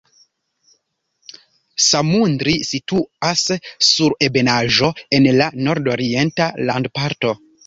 [1.87, 3.43] Samundri situas
[3.89, 7.37] sur ebenaĵo en la nordorienta landparto.